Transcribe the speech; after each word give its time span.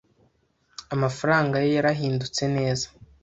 Amafaranga 0.95 1.55
ye 1.63 1.69
yarahindutse 1.77 2.43
neza. 2.55 2.87